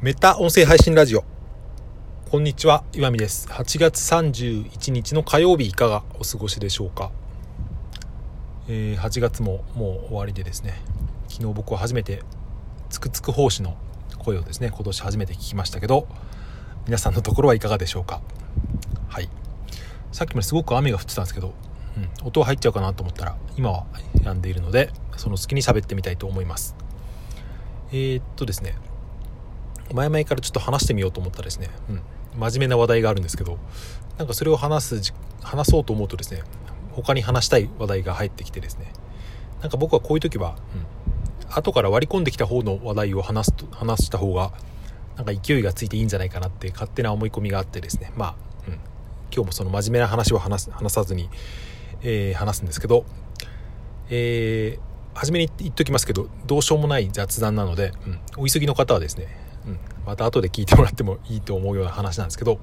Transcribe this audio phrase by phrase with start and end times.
[0.00, 1.24] メタ音声配信ラジオ。
[2.30, 3.48] こんにちは岩見です。
[3.48, 7.10] 8月31日の火曜日いかがお過ごしでしょうか、
[8.68, 10.80] えー、8月ももう終わりでですね。
[11.26, 12.22] 昨日僕は初めて
[12.90, 13.76] つくつく奉仕の
[14.18, 16.06] 声をですね今年初めて聞きましたけど
[16.86, 18.22] 皆さんのところはいかがでしょうか？
[19.08, 19.28] はい。
[20.12, 21.54] さっきまですごく雨が降ってたんですけど、
[21.96, 26.76] うん、音入っちゃうかなと思ったら今は止んでいるのでその隙に喋ってみたいと思います。
[27.90, 28.76] えー、っとですね
[29.94, 32.02] 前々からちょっと話してみようと思ったですね、うん、
[32.38, 33.58] 真面目な話題があるんですけど
[34.18, 36.42] なんかそれを話す話そうと思うとですね
[36.92, 38.92] 他に話したい話題が入ってきてですね
[39.60, 44.52] なんか僕はこういう時は、うん、後から割り込んできた方の話題を話すと話した方が
[45.16, 48.34] なんか勢いがついていいんじゃないかなって勝手な思い込みがあってですねまあ、
[48.68, 48.74] うん、
[49.32, 51.28] 今日もその真面目な話を話す話さずに、
[52.02, 53.04] えー、話すんですけど、
[54.10, 57.92] えー、初めに言っときますけどどうしようもない雑談なので、
[58.36, 59.47] うん、お急ぎの方はですね、
[60.08, 62.60] また後で聞いてもらってもいいと思うような話なんですけど、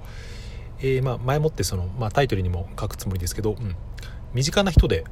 [0.80, 3.76] えー、ま前もってその、まあ、タイトルにも書くつもりですけど、うん、
[4.34, 5.04] 身近な人で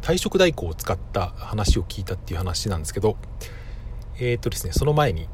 [0.00, 3.16] 退職代行を使った話を聞いたっていう話なんですけど
[4.20, 5.28] えっ、とですねその前に、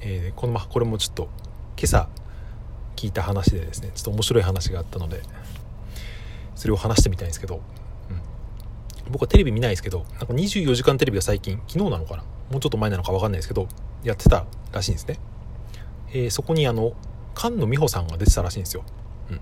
[0.00, 1.28] えー、このまこれもちょっと
[1.76, 2.08] 今朝
[2.96, 5.22] 聞いた話でですねちょっと面白い話があったので
[6.56, 7.62] それを話してみたいんですけど、
[8.10, 12.24] うん、僕はテレビ見ないですけどなんか24時間テレビが最近昨日なのかな？
[12.50, 13.68] もうちょっと前なのか分かんないですけど
[14.02, 15.18] やってたらしいんですね、
[16.12, 16.92] えー、そこにあの
[17.36, 18.84] 菅野美穂さんが出てたらしいんですよ、
[19.30, 19.40] うん、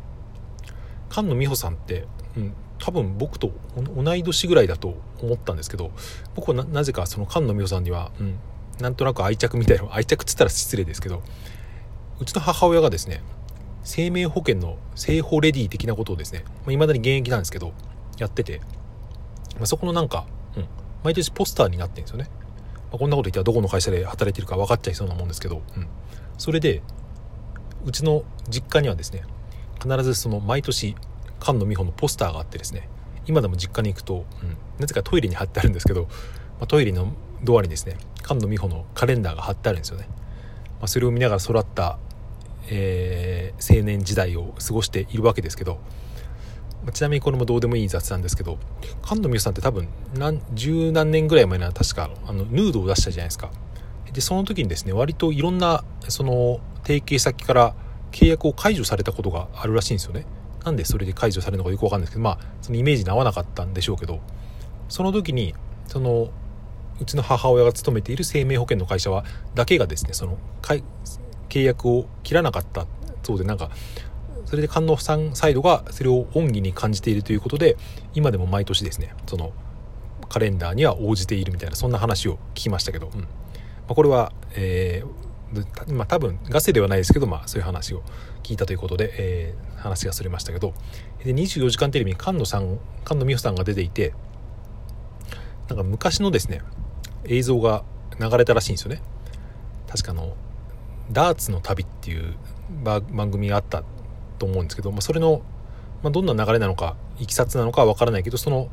[1.10, 5.90] 菅野美穂さんって、うん、多分僕と同い年ぐらいだと思ったんですけど
[6.34, 8.38] 僕はなぜかその菅野美穂さんには、うん、
[8.80, 11.22] なんとなく愛着みたいな 愛着っつったら失礼ですけど
[12.20, 13.22] うちの母親がですね
[13.84, 17.72] 生命保険の生保レディ的なことをですねいまだに現役なんですけど
[18.18, 18.60] やってて、
[19.56, 20.66] まあ、そこのなんか、うん、
[21.04, 22.28] 毎年ポスターになってるんですよね、
[22.90, 25.86] まあ、こんなこと言ったらどこの会社で働いてるか分かっちゃいそうなもんですけど、うん、
[26.38, 26.82] それで
[27.84, 29.22] うちの実家にはですね
[29.80, 30.96] 必ずその毎年
[31.40, 32.88] 菅野美穂のポスターがあってですね
[33.26, 36.08] 今でも実家に行くと、うん、なぜかトイレに貼ってあるんですけど、ま
[36.62, 37.12] あ、トイレの
[37.44, 40.06] ドアにですね菅野美穂のカレンダーが貼ってあるんですよね、
[40.80, 41.98] まあ、それを見ながら育った
[42.70, 45.80] えー、青年時代を過ごしているわけですけど
[46.84, 48.58] まあちなみにこれもどうでもいい雑談ですけど
[49.04, 53.50] 菅野美穂さんって多分何十何年ぐらい前には確かあのヌードを出したじゃないですか。
[54.12, 57.74] でその時にですね割といろんなその提携先から
[58.12, 60.24] 契約を解除されたことがあるらしいんですよね。
[60.64, 64.20] なんでそれで解除されるのかよくわかんないですけどまあそのイメージに合わなかったんでしょうけど
[64.88, 65.54] その時に
[65.86, 66.30] その
[67.00, 69.24] うちの母親が勤めている生命保険の会社は
[69.54, 70.36] だけがですねその
[71.48, 72.86] 契約を切らなかった
[73.22, 73.70] そうでなんか
[74.46, 77.76] それで菅野さんサイドがそれを恩義に感じているということで
[78.14, 79.52] 今でも毎年ですねその
[80.28, 83.26] カレンダーには応じているみたいなそんな話を聞きましたけど、うん。
[83.88, 88.02] まあ、これは、えー、まあ、多分ガセではないですけど、まあ、そういう話を
[88.42, 90.74] 聞いたということで、えー、話がそれましたけど
[91.24, 94.12] で24時間テレビに菅野さん菅野美穂さんが出ていて
[95.68, 96.62] なんか昔のですね
[97.24, 97.82] 映像が
[98.20, 99.02] 流れたらしいんですよね。
[99.86, 100.34] 確かの
[101.10, 102.34] ダーツの旅っていう
[102.84, 103.82] 番組があった
[104.38, 105.42] と思うんですけど、まあ、それの、
[106.02, 108.68] まあ、どんな流れなのかいきさつなのかは分からないけどその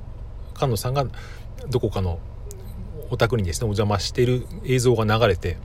[0.56, 1.06] 菅野さんが
[1.70, 2.20] どこかの
[3.10, 5.58] お宅にですねお邪魔してる映像が流れて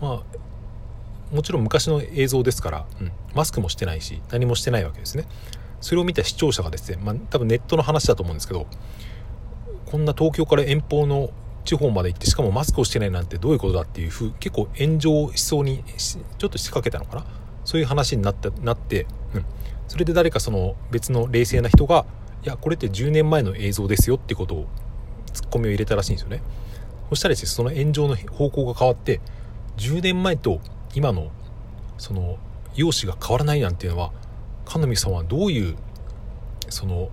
[0.00, 5.26] まあもちろん昔の映像ですから、うん、マスクもしてないし何もしてないわけですね。
[5.80, 8.66] それを見た視聴者がですね、まあ、多分ネットの話だと思うんですけど
[9.84, 11.30] こんな東京から遠方の
[11.64, 15.84] 地方まで行ってしかもマスクをしてないなんてどういうことだっていうふう結構炎上しそうに
[16.38, 17.26] ちょっと仕掛けたのかな？
[17.64, 19.44] そういう話になってなって、うん、
[19.88, 22.06] それで誰かその別の冷静な人が
[22.44, 24.66] いやこれって10年前の映像ですよってことを
[25.36, 26.42] ツッコミを入れたらしいんですよね。
[27.10, 29.20] そしたらですねその炎上の方向が変わって
[29.76, 30.60] 10年前と
[30.94, 31.30] 今の
[31.98, 32.38] その
[32.74, 34.12] 容姿が変わらないなんていうのは
[34.64, 35.76] 神野さんはどういう
[36.68, 37.10] その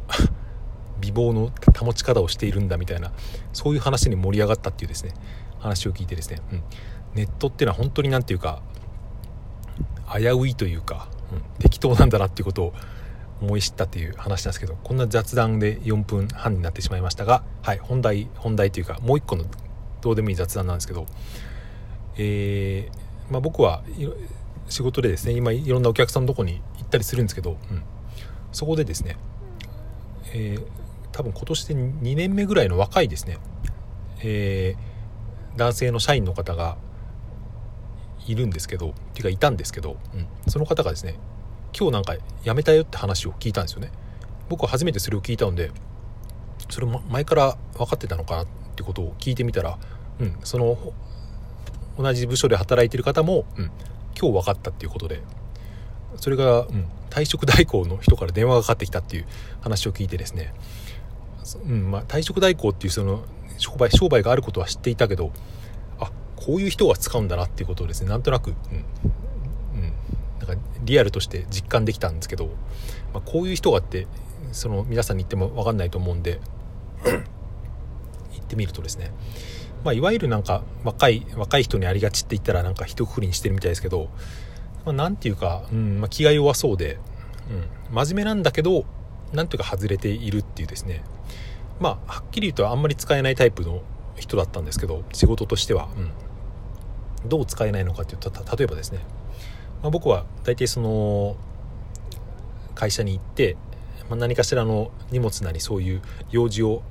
[1.00, 3.12] 美貌の保ち方をしているんだみたいな
[3.52, 5.14] そういう話に盛り上がったっていうですね
[5.60, 6.64] 話を聞いてですね、うん、
[7.14, 8.62] ネットっていうのは本当に何て言うか
[10.18, 12.74] 危ういというか、うん、適当なんだなっていうことを
[13.44, 19.46] 思い知ったっていう話なんですけどこんな雑談で4分半になってしまいましたがはい本題本題というかもう一個の
[20.02, 21.06] どうでもいい雑談なんですけど
[22.16, 23.84] えー、まあ、僕は
[24.70, 27.84] 仕事でですね今いろんなお客さんのとこに行ったりするんですけど、うん、
[28.52, 29.18] そこでですね、
[30.34, 33.38] えー多分今年で2年目ぐらいの若いですね、
[34.24, 36.76] えー、男性の社員の方が
[38.26, 41.16] いるんですけどっていうかいたんですけど、うん、その方がですね
[41.78, 43.92] 今日なんか辞めたよって話を聞いたんですよね。
[44.50, 45.72] 僕は初めてそれを聞いたので
[46.70, 49.78] それ前から分かってたのかなってことを聞いてみたら、
[50.20, 50.78] うん、その
[51.98, 53.72] 同じ部署で働いてる方も、うん、
[54.20, 55.22] 今日分かったっていうことで
[56.18, 59.26] それが、うん、退職代行の人から電話がかかってきたっていう
[59.62, 60.54] 話を聞いてですね、
[61.66, 63.24] うんまあ、退職代行っていうその
[63.58, 65.32] 商売商売があることは知っていたけど
[66.00, 68.56] あこういう人が使うんだなっていうことをですねなんとなく、うん、
[70.46, 72.48] なんかリアルとして実感できたんですけど、
[73.14, 74.08] まあ、こういう人がって
[74.52, 76.40] その皆さんに言っても分かんないと思うんで
[77.04, 79.12] 言ってみるとですね
[79.84, 84.10] まあ、いわゆるなんか若い若い人にありがちって言ったらなんか一括りにしてるみたいですけど、
[84.86, 87.00] まあ、ていうか、うんまあ、気が弱そうで、
[87.90, 88.86] うん、真面目なんだけど
[89.34, 91.04] なんていうか外れているっていうですね。
[91.80, 93.82] まあはっきり言うとあんまり使えないタイプの
[94.16, 95.90] 人だったんですけど仕事としては、
[97.24, 99.00] うん、どう使えないのかっていうと例えばですね、
[99.84, 101.36] まあ、僕は大体その
[102.74, 103.58] 会社に行って、
[104.10, 106.02] まあ、何かしらの荷物なりそういう
[106.32, 106.82] 用事を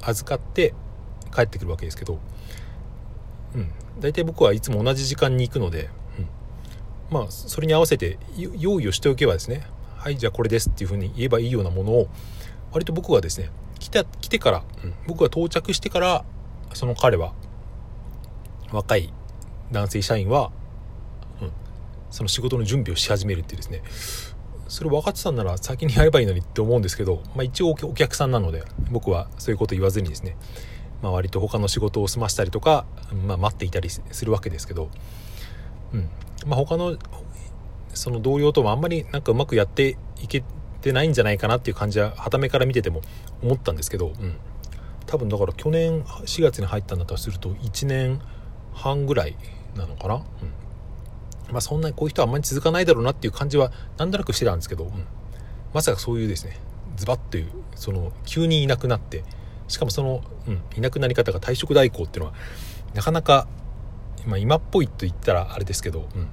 [0.00, 0.74] 預かって
[1.34, 2.18] 帰ってくるわけですけど、
[3.54, 5.90] うん、大体僕はいつも同じ時間に行くので、
[7.10, 9.66] うん、まあそれに合わせて用意をしておけばですね
[9.96, 12.08] はいじゃあこれですっていうふうに言えばいいようなものを
[12.72, 16.24] 割と僕はですね来た来てから、うん、僕が到着してから
[16.74, 17.32] その彼は
[18.72, 19.12] 若い
[19.72, 20.50] 男性社員は、
[22.10, 23.82] その仕事の準備をし始めるっていうですね。
[24.68, 30.36] それ分かってたんなら先にやればいいのにって思うんですけど、まあ、一応お客さんなので僕はそういうこと言わずにですね。
[31.02, 32.84] まあ、割と他の仕事を済ましたりとか、
[33.26, 34.90] まあ、待っていたりするわけですけど、
[35.92, 36.10] うん。
[36.46, 36.96] まあ、他の
[37.94, 40.44] その同僚ともあんまりなんかうまくやっていけ
[40.80, 43.02] てないんじゃないかなっていう感じははためから見てても
[43.42, 44.36] 思ったんですけど、うん、
[45.06, 48.20] 多分だから去年4月に入ったんだとすると1年
[48.72, 49.36] 半ぐらい
[49.74, 50.22] なのかな、うん。
[51.50, 55.04] まあ、そんなにこういう人はあんまり続かないだろうなっていう感じはなんとなくしてたんですけど、うん、
[55.72, 56.58] まさかそういうですね
[56.96, 59.24] ズバッというその急にいなくなって
[59.68, 62.36] しかもその、うん、いなくなり方が退職代行っていうのは
[62.94, 63.46] なかなか、
[64.26, 66.28] まあ、今っぽいと言ったらあれですけど、うん、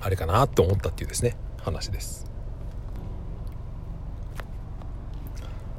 [0.00, 2.26] あれかなと思ったっていうですね話です。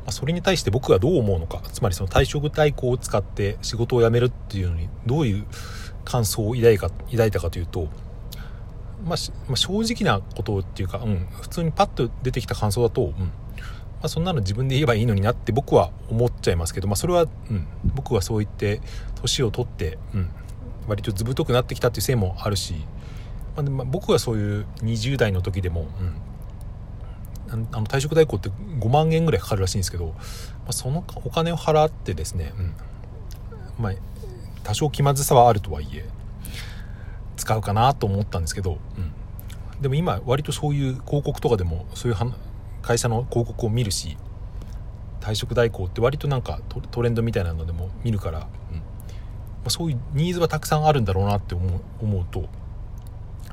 [0.08, 5.46] まあ、それに対して僕がどう思うのかつまりその退職代行を使って仕事を辞めるっていうのにどういう
[6.06, 7.90] 感想を抱いか抱いたかというと、
[9.08, 9.18] まあ、
[9.48, 13.12] まあ、正直なことっていうか、うん、普通にパッと出てきた感想だと、うん。
[13.12, 18.82] まあ、そんなの自分で言えばいいのになって僕は思っちゃいますけど、まあ、それは、うん、僕はそう言って
[19.16, 20.30] 年を取って、うん、
[20.88, 22.76] 割と図太くなってきたっていうせいもあるし、
[23.56, 25.88] まあ、でまあ、僕はそういう20代の時でも、
[27.50, 30.14] うん、あの退職代行って5万円ぐらいかかるらしいんですけど、ま
[30.70, 32.74] あ、そのお金を払ってですね、うん。
[33.84, 33.94] まあ、
[34.64, 36.06] 多少気まずさはあるとはいえ
[37.38, 42.18] 使うかなと思ったんですけど、うん、でも今割とそういう広告とかでもそういう
[42.82, 44.18] 会社の広告を見るし
[45.22, 46.62] 退職代行って割となんか
[46.92, 48.78] トレンドみたいなのでも見るから、うん。
[48.78, 48.84] ま
[49.66, 52.48] あ、そういうニーズはたくさんあるんだろうなって思う思うと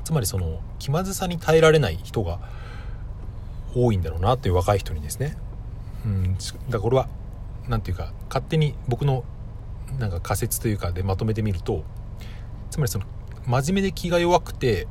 [0.05, 2.39] つまりその気まずさに耐えられない人が
[3.75, 5.35] 多いんだろうなっていう若い人にですね、
[6.05, 6.37] うん、
[6.69, 7.09] だこれは
[7.67, 9.25] 何て言うか勝手に僕の
[9.99, 11.83] なんか仮説というかでまとめてみると
[12.69, 13.05] つまりその
[13.47, 14.87] 真面目で気が弱くて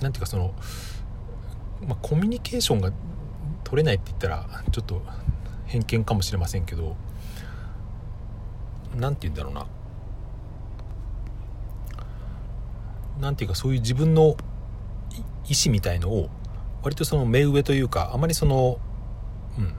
[0.00, 0.54] 何て言うかその、
[1.86, 2.92] まあ、コミュニケーションが
[3.64, 5.02] 取れないって言ったらちょっと
[5.66, 6.96] 偏見かもしれませんけど
[8.94, 9.66] 何て言うんだろうな。
[13.20, 14.36] 何て言うかそういう自分の
[15.48, 16.28] 意思みたいのを
[16.82, 18.78] 割とその目上というかあまりその、
[19.58, 19.72] うん、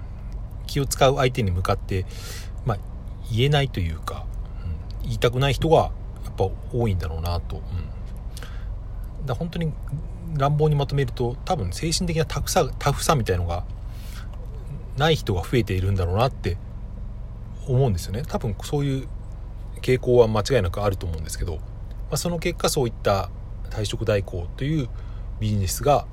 [0.65, 2.05] 気を使う相手に向かって、
[2.65, 2.77] まあ、
[3.31, 4.25] 言えないというか、
[5.01, 5.91] うん、言いたくない人が
[6.23, 7.61] やっぱ多いんだろうなと、うん、
[9.27, 9.71] だ本当に
[10.35, 13.65] 乱暴にまとめると多分精神的なタフさタフさみたいのが
[14.97, 16.57] ない人が増えているんだろうなって
[17.67, 18.23] 思うんですよね。
[18.27, 19.07] 多分そういう
[19.81, 21.61] 傾向は間違いなくあると思うんですけど、ま
[22.11, 23.29] あ、その結果そういった
[23.69, 24.89] 退職代行という
[25.39, 26.07] ビジネスが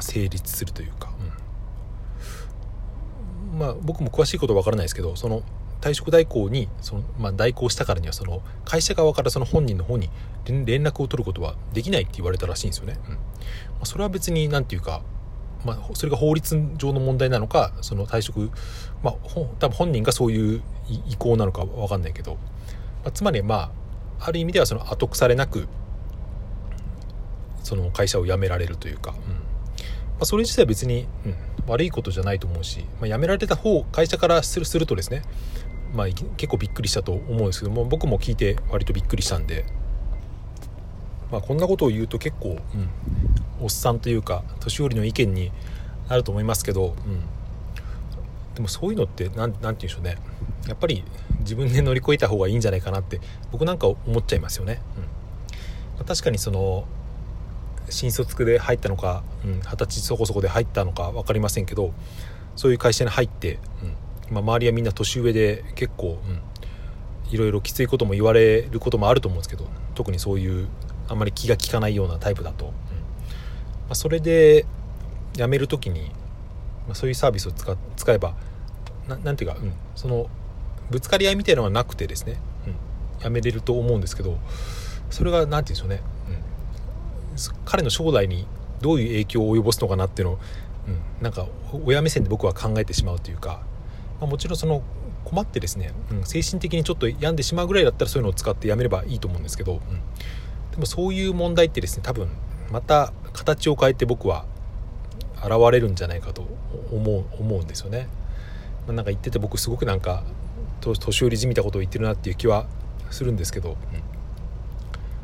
[0.00, 1.12] 成立するというか、
[3.52, 5.42] うん、まあ僕も詳しいことは分からないですけどその
[5.80, 10.10] 退職代行にその、まあ、代行したからにはその会社側からその本人の方に
[10.44, 12.98] 連絡を取ることはできないって言われたらしいんですよね。
[13.06, 13.14] うん。
[13.14, 13.20] ま
[13.82, 15.02] あ、それは別に何て言うか
[15.64, 18.50] まあ、それが法律上の問題なのかその退職、
[19.02, 19.14] まあ、
[19.58, 20.62] 多分本人がそういう
[21.08, 22.38] 意向なのか分かんないけど、ま
[23.06, 23.72] あ、つまりま
[24.20, 25.66] あある意味ではその後腐れなく
[27.64, 29.16] その会社を辞められるというか、うん。
[29.16, 31.34] まあ、それ自体は別に、うん、
[31.66, 35.22] 悪いことじゃないと思うし、まあ、辞められた方会社からするするとですね、
[35.94, 39.64] まあ、結構びっくりしたと思うんですけども僕も聞いて割とびっくりしたんで。
[41.30, 42.88] まあ、こんなことを言うと結構、うん、
[43.60, 45.52] おっさんというか年寄りの意見に
[46.08, 47.20] なると思いますけど、うん、
[48.54, 50.16] でもそういうのって何て言うんでしょうね
[50.66, 51.04] やっぱり
[51.40, 53.20] 自分で乗り越えた方がいいんじゃないかなって
[53.52, 54.80] 僕なんか思っちゃいますよね。
[54.96, 55.18] うん
[56.06, 56.86] 確かにその
[57.90, 61.92] 新卒で入ったのか二十、うん、歳そこそこで入ったのか分かりませんけど
[62.54, 63.97] そういう会社に入って、うん
[64.30, 70.68] まあ、周りはみんな年上で結構、うん、いろいろきついことも言われることもあると思うんですけど特にそういう
[71.08, 72.72] あんまり気が利かないようなタイプだと、うん。
[72.72, 72.74] ま
[73.90, 74.66] あ、それで
[75.32, 76.10] 辞める時に、
[76.86, 78.34] まあ、そういうサービスを使使えば
[79.22, 80.28] 何ていうか、うん、その
[80.90, 84.38] ぶつかり合いみたいなのはなくてですね、うん、辞めれると思うんですけど
[85.10, 88.46] それが何て言うんでしょうね、うん、彼の将来に
[88.80, 90.38] どういう影響を及ぼすのかなっていうのを、
[90.88, 91.46] うん、なんか
[91.84, 93.62] 親目線で僕は考えてしまうというか、
[94.20, 94.82] まあ、もちろんその
[95.24, 99.80] 困ってですね、うん、精神的にちょっと病んでしまうぐらいだったらそういうのを使ってやめればいいと思うんですけど、うん、
[100.70, 102.28] でもそういう問題ってですね多分
[102.70, 104.46] また形を変えて僕は
[105.36, 106.46] 現れるんじゃないかと
[106.92, 108.08] 思う思うんですよね。
[108.86, 110.24] まあ、なんか言ってて僕すごくなんか
[110.80, 112.66] 年寄りじみたことを言ってるなっていう気は
[113.10, 113.76] するんですけど、うん。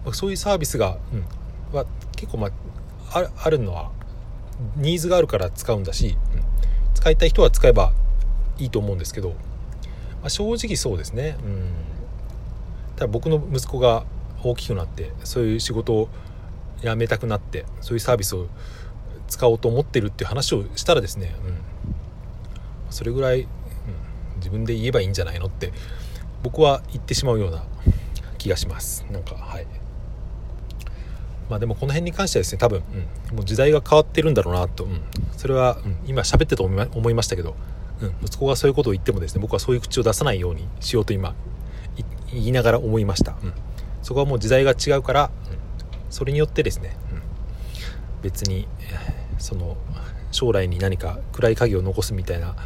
[0.05, 1.17] まあ、そういうサービスが、う
[1.75, 1.87] ん、は
[2.17, 2.49] 結構、ま
[3.13, 3.91] あ、あるのは
[4.77, 6.43] ニーズがあるから使うんだし、うん、
[6.95, 7.93] 使いたい人は使えば
[8.59, 9.35] いいと思うんですけど、ま
[10.25, 11.71] あ、正直そうですね、うん、
[12.97, 14.05] ただ僕の息子が
[14.43, 16.09] 大きくなってそういう仕事を
[16.83, 18.47] 辞めたくなってそういうサービスを
[19.29, 21.57] 使おうと思ってるっていう話をしたらですね、うん、
[22.91, 23.49] それぐらい、うん、
[24.37, 25.73] 自分で言えばいいんじゃないのって
[26.43, 27.65] 僕は言ってしまうような
[28.37, 29.07] 気がします。
[29.11, 29.67] なんかはい。
[31.49, 32.83] まあでもこの辺に関してはですね多分、
[33.31, 35.01] うん、もう時代が変わってるんだろうなと、うん、
[35.37, 37.57] それは、うん、今喋ってと思いましたけど、
[38.03, 41.35] うん、息子がそういうことを言ってもですね僕はそういう口を出さないようにしようと今
[42.33, 43.53] 言いながら思いました、うん、
[44.03, 45.59] そこはもう時代が違うから、うん、
[46.11, 48.67] それによってですね、うん、別に
[49.39, 49.77] その
[50.33, 52.57] 将来に何か暗い影を残すみたいな、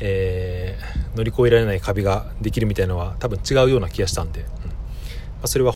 [0.00, 4.46] えー、乗り越えられない壁ができるみたいなのは多分違うような気がしたんで、うん。
[4.46, 4.50] ま
[5.44, 5.72] あ、それは